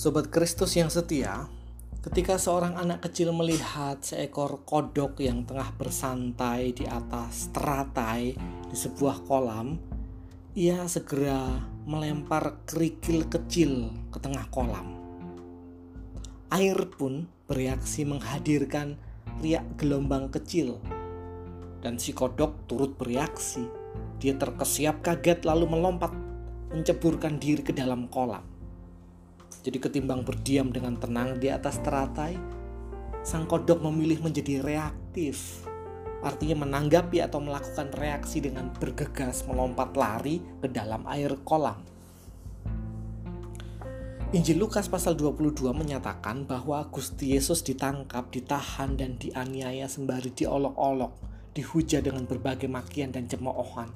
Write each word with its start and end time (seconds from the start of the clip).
Sobat 0.00 0.32
Kristus 0.32 0.80
yang 0.80 0.88
setia, 0.88 1.44
ketika 2.00 2.40
seorang 2.40 2.72
anak 2.72 3.04
kecil 3.04 3.36
melihat 3.36 4.00
seekor 4.00 4.64
kodok 4.64 5.20
yang 5.20 5.44
tengah 5.44 5.76
bersantai 5.76 6.72
di 6.72 6.88
atas 6.88 7.52
teratai 7.52 8.32
di 8.40 8.76
sebuah 8.80 9.28
kolam, 9.28 9.76
ia 10.56 10.88
segera 10.88 11.52
melempar 11.84 12.64
kerikil 12.64 13.28
kecil 13.28 13.92
ke 14.08 14.16
tengah 14.24 14.48
kolam. 14.48 14.96
Air 16.48 16.80
pun 16.96 17.28
bereaksi 17.44 18.08
menghadirkan 18.08 18.96
riak 19.44 19.68
gelombang 19.76 20.32
kecil, 20.32 20.80
dan 21.84 22.00
si 22.00 22.16
kodok 22.16 22.56
turut 22.64 22.96
bereaksi. 22.96 23.68
Dia 24.16 24.32
terkesiap 24.32 25.04
kaget 25.04 25.44
lalu 25.44 25.68
melompat 25.68 26.16
menceburkan 26.72 27.36
diri 27.36 27.60
ke 27.60 27.76
dalam 27.76 28.08
kolam. 28.08 28.59
Jadi 29.60 29.76
ketimbang 29.76 30.24
berdiam 30.24 30.72
dengan 30.72 30.96
tenang 30.96 31.36
di 31.36 31.52
atas 31.52 31.84
teratai, 31.84 32.36
sang 33.20 33.44
kodok 33.44 33.84
memilih 33.84 34.24
menjadi 34.24 34.64
reaktif. 34.64 35.68
Artinya 36.24 36.64
menanggapi 36.64 37.20
atau 37.20 37.40
melakukan 37.40 37.92
reaksi 37.96 38.40
dengan 38.40 38.72
bergegas 38.72 39.44
melompat 39.48 39.96
lari 39.96 40.40
ke 40.60 40.68
dalam 40.68 41.04
air 41.08 41.32
kolam. 41.44 41.80
Injil 44.30 44.62
Lukas 44.62 44.86
pasal 44.86 45.18
22 45.18 45.74
menyatakan 45.74 46.46
bahwa 46.46 46.86
Gusti 46.86 47.34
Yesus 47.34 47.66
ditangkap, 47.66 48.30
ditahan, 48.30 48.94
dan 48.94 49.18
dianiaya 49.18 49.90
sembari 49.90 50.30
diolok-olok, 50.30 51.12
dihujat 51.50 52.06
dengan 52.06 52.30
berbagai 52.30 52.70
makian 52.70 53.10
dan 53.10 53.26
cemoohan. 53.26 53.90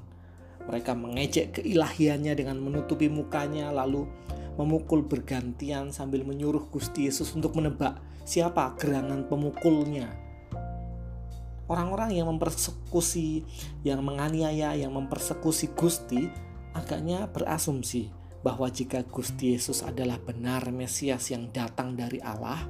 Mereka 0.67 0.91
mengejek 0.91 1.61
keilahiannya 1.61 2.35
dengan 2.35 2.59
menutupi 2.59 3.07
mukanya, 3.07 3.71
lalu 3.71 4.11
memukul 4.55 5.03
bergantian 5.03 5.91
sambil 5.91 6.23
menyuruh 6.23 6.67
Gusti 6.71 7.07
Yesus 7.07 7.31
untuk 7.35 7.55
menebak 7.55 7.99
siapa 8.23 8.75
gerangan 8.79 9.27
pemukulnya. 9.27 10.11
Orang-orang 11.65 12.13
yang 12.13 12.29
mempersekusi, 12.29 13.41
yang 13.81 14.05
menganiaya, 14.05 14.77
yang 14.77 14.93
mempersekusi 14.93 15.73
Gusti 15.73 16.29
agaknya 16.77 17.25
berasumsi 17.25 18.13
bahwa 18.45 18.69
jika 18.69 19.01
Gusti 19.01 19.57
Yesus 19.57 19.81
adalah 19.81 20.21
benar 20.21 20.69
Mesias 20.69 21.33
yang 21.33 21.49
datang 21.49 21.97
dari 21.97 22.21
Allah, 22.21 22.61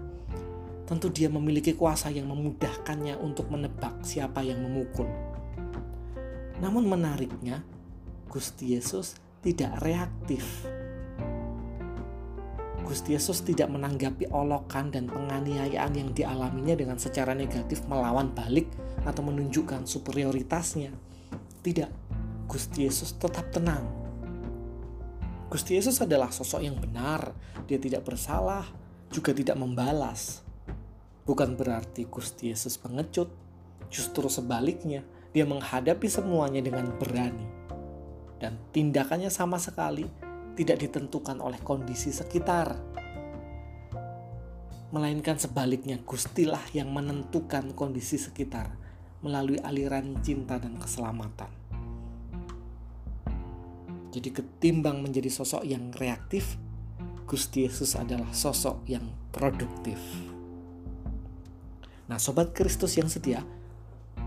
tentu 0.88 1.12
dia 1.12 1.28
memiliki 1.28 1.76
kuasa 1.76 2.08
yang 2.08 2.32
memudahkannya 2.32 3.20
untuk 3.20 3.52
menebak 3.52 4.00
siapa 4.08 4.40
yang 4.40 4.64
memukul. 4.64 5.10
Namun 6.64 6.88
menariknya, 6.88 7.60
Gusti 8.32 8.80
Yesus 8.80 9.20
tidak 9.44 9.84
reaktif 9.84 10.64
Gusti 12.86 13.18
Yesus 13.18 13.42
tidak 13.42 13.74
menanggapi 13.74 14.30
olokan 14.30 14.94
dan 14.94 15.10
penganiayaan 15.10 15.92
yang 15.98 16.10
dialaminya 16.14 16.78
dengan 16.78 17.02
secara 17.02 17.34
negatif 17.34 17.82
melawan 17.90 18.30
balik 18.30 18.70
atau 19.02 19.26
menunjukkan 19.26 19.90
superioritasnya. 19.90 20.94
Tidak, 21.66 21.92
Gusti 22.46 22.86
Yesus 22.86 23.18
tetap 23.18 23.50
tenang. 23.50 23.90
Gusti 25.50 25.82
Yesus 25.82 25.98
adalah 25.98 26.30
sosok 26.30 26.62
yang 26.62 26.78
benar, 26.78 27.34
dia 27.66 27.82
tidak 27.82 28.06
bersalah, 28.06 28.70
juga 29.10 29.34
tidak 29.34 29.58
membalas. 29.58 30.46
Bukan 31.26 31.58
berarti 31.58 32.06
Gusti 32.06 32.54
Yesus 32.54 32.78
pengecut, 32.78 33.34
justru 33.90 34.30
sebaliknya, 34.30 35.02
dia 35.34 35.50
menghadapi 35.50 36.06
semuanya 36.06 36.62
dengan 36.62 36.94
berani. 37.02 37.50
Dan 38.38 38.62
tindakannya 38.70 39.34
sama 39.34 39.58
sekali 39.58 40.06
tidak 40.56 40.82
ditentukan 40.82 41.44
oleh 41.44 41.60
kondisi 41.60 42.16
sekitar. 42.16 42.74
Melainkan 44.96 45.36
sebaliknya 45.36 46.00
Gustilah 46.02 46.64
yang 46.72 46.90
menentukan 46.96 47.76
kondisi 47.76 48.16
sekitar 48.16 48.72
melalui 49.20 49.60
aliran 49.60 50.16
cinta 50.24 50.56
dan 50.56 50.80
keselamatan. 50.80 51.52
Jadi 54.16 54.32
ketimbang 54.32 55.04
menjadi 55.04 55.28
sosok 55.28 55.68
yang 55.68 55.92
reaktif, 56.00 56.56
Gusti 57.28 57.68
Yesus 57.68 58.00
adalah 58.00 58.32
sosok 58.32 58.88
yang 58.88 59.04
produktif. 59.36 60.00
Nah, 62.08 62.16
sobat 62.16 62.56
Kristus 62.56 62.96
yang 62.96 63.12
setia, 63.12 63.44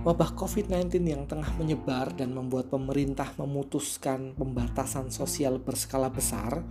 Wabah 0.09 0.33
COVID-19 0.41 1.05
yang 1.05 1.29
tengah 1.29 1.53
menyebar 1.61 2.17
dan 2.17 2.33
membuat 2.33 2.73
pemerintah 2.73 3.29
memutuskan 3.37 4.33
pembatasan 4.41 5.13
sosial 5.13 5.61
berskala 5.61 6.09
besar 6.09 6.65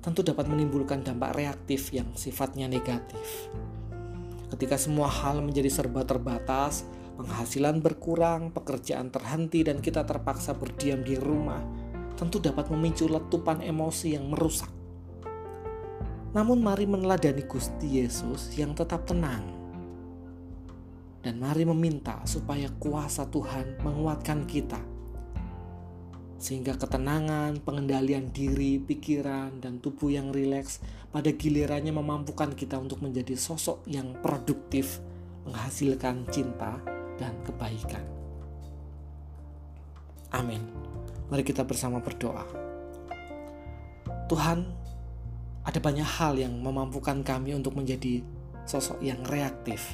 tentu 0.00 0.24
dapat 0.24 0.48
menimbulkan 0.48 1.04
dampak 1.04 1.36
reaktif 1.36 1.92
yang 1.92 2.08
sifatnya 2.16 2.72
negatif. 2.72 3.52
Ketika 4.48 4.80
semua 4.80 5.12
hal 5.12 5.44
menjadi 5.44 5.68
serba 5.68 6.08
terbatas, 6.08 6.88
penghasilan 7.20 7.84
berkurang, 7.84 8.48
pekerjaan 8.48 9.12
terhenti, 9.12 9.60
dan 9.60 9.84
kita 9.84 10.08
terpaksa 10.08 10.56
berdiam 10.56 11.04
di 11.04 11.20
rumah, 11.20 11.60
tentu 12.16 12.40
dapat 12.40 12.72
memicu 12.72 13.12
letupan 13.12 13.60
emosi 13.60 14.16
yang 14.16 14.32
merusak. 14.32 14.72
Namun, 16.32 16.64
mari 16.64 16.88
meneladani 16.88 17.44
Gusti 17.44 18.00
Yesus 18.00 18.56
yang 18.56 18.72
tetap 18.72 19.04
tenang 19.04 19.59
dan 21.20 21.36
mari 21.36 21.68
meminta 21.68 22.24
supaya 22.24 22.68
kuasa 22.80 23.28
Tuhan 23.28 23.80
menguatkan 23.84 24.48
kita. 24.48 24.80
Sehingga 26.40 26.80
ketenangan, 26.80 27.60
pengendalian 27.60 28.32
diri, 28.32 28.80
pikiran, 28.80 29.60
dan 29.60 29.76
tubuh 29.76 30.08
yang 30.08 30.32
rileks 30.32 30.80
pada 31.12 31.28
gilirannya 31.28 31.92
memampukan 31.92 32.56
kita 32.56 32.80
untuk 32.80 33.04
menjadi 33.04 33.36
sosok 33.36 33.84
yang 33.84 34.16
produktif, 34.24 35.04
menghasilkan 35.44 36.24
cinta 36.32 36.80
dan 37.20 37.36
kebaikan. 37.44 38.00
Amin. 40.32 40.64
Mari 41.28 41.44
kita 41.44 41.68
bersama 41.68 42.00
berdoa. 42.00 42.48
Tuhan, 44.32 44.64
ada 45.66 45.76
banyak 45.76 46.06
hal 46.06 46.40
yang 46.40 46.56
memampukan 46.56 47.20
kami 47.20 47.52
untuk 47.52 47.76
menjadi 47.76 48.24
sosok 48.64 49.02
yang 49.04 49.20
reaktif, 49.28 49.84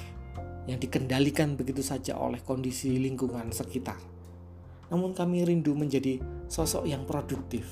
yang 0.67 0.83
dikendalikan 0.83 1.55
begitu 1.55 1.81
saja 1.83 2.19
oleh 2.19 2.43
kondisi 2.43 2.99
lingkungan 2.99 3.55
sekitar. 3.55 3.99
Namun 4.91 5.15
kami 5.15 5.43
rindu 5.43 5.75
menjadi 5.75 6.23
sosok 6.47 6.87
yang 6.87 7.07
produktif. 7.07 7.67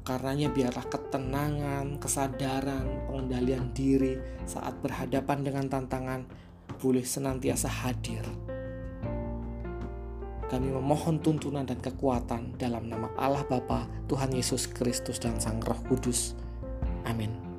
Karenanya 0.00 0.48
biarlah 0.48 0.86
ketenangan, 0.88 2.00
kesadaran, 2.00 3.04
pengendalian 3.04 3.72
diri 3.76 4.16
saat 4.48 4.80
berhadapan 4.80 5.44
dengan 5.44 5.68
tantangan 5.68 6.24
boleh 6.80 7.04
senantiasa 7.04 7.68
hadir. 7.68 8.24
Kami 10.50 10.66
memohon 10.66 11.22
tuntunan 11.22 11.62
dan 11.62 11.78
kekuatan 11.78 12.58
dalam 12.58 12.90
nama 12.90 13.12
Allah 13.14 13.46
Bapa, 13.46 13.86
Tuhan 14.10 14.34
Yesus 14.34 14.66
Kristus 14.66 15.22
dan 15.22 15.38
Sang 15.38 15.62
Roh 15.62 15.78
Kudus. 15.86 16.34
Amin. 17.06 17.49